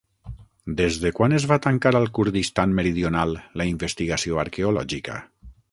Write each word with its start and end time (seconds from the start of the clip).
Des 0.79 0.95
de 1.03 1.11
quan 1.19 1.35
es 1.39 1.45
va 1.51 1.59
tancar 1.67 1.91
al 1.99 2.09
Kurdistan 2.19 2.75
meridional 2.81 3.39
la 3.63 3.69
investigació 3.75 4.45
arqueològica? 4.47 5.25